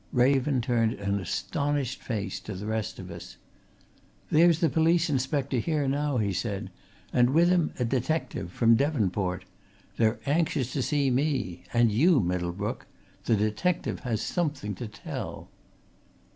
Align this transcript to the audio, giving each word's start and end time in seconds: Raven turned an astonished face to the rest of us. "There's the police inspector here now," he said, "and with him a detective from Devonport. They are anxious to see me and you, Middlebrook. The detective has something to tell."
Raven 0.11 0.61
turned 0.61 0.93
an 0.93 1.19
astonished 1.19 2.01
face 2.01 2.39
to 2.39 2.55
the 2.55 2.65
rest 2.65 2.97
of 2.97 3.11
us. 3.11 3.37
"There's 4.31 4.57
the 4.59 4.67
police 4.67 5.11
inspector 5.11 5.57
here 5.57 5.87
now," 5.87 6.17
he 6.17 6.33
said, 6.33 6.71
"and 7.13 7.29
with 7.29 7.49
him 7.49 7.71
a 7.77 7.85
detective 7.85 8.51
from 8.51 8.73
Devonport. 8.75 9.45
They 9.97 10.07
are 10.07 10.19
anxious 10.25 10.73
to 10.73 10.81
see 10.81 11.11
me 11.11 11.65
and 11.71 11.91
you, 11.91 12.19
Middlebrook. 12.19 12.87
The 13.25 13.35
detective 13.35 13.99
has 13.99 14.21
something 14.23 14.73
to 14.73 14.87
tell." 14.87 15.49